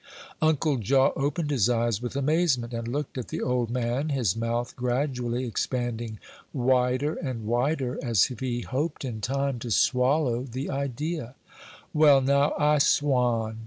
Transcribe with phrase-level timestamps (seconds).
[0.41, 4.75] Uncle Jaw opened his eyes with amazement, and looked at the old man, his mouth
[4.75, 6.17] gradually expanding
[6.53, 11.35] wider and wider, as if he hoped, in time, to swallow the idea.
[11.93, 13.59] "Well, now, I swan!"